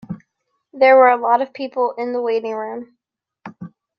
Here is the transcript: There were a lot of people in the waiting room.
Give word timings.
There 0.73 0.97
were 0.97 1.09
a 1.09 1.15
lot 1.15 1.43
of 1.43 1.53
people 1.53 1.93
in 1.95 2.11
the 2.11 2.23
waiting 2.23 2.55
room. 2.55 2.97